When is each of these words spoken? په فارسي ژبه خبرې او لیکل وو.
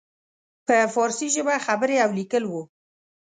په 0.65 0.75
فارسي 0.93 1.27
ژبه 1.35 1.55
خبرې 1.65 1.95
او 2.03 2.09
لیکل 2.19 2.43
وو. 2.47 2.61